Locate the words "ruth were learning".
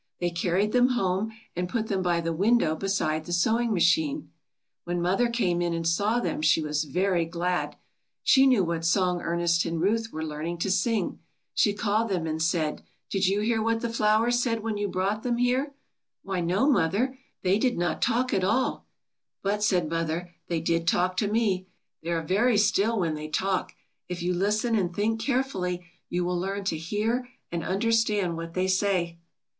9.79-10.57